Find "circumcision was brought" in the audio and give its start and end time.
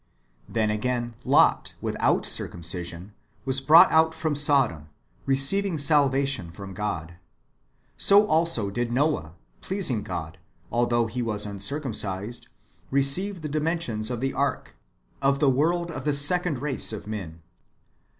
2.25-3.91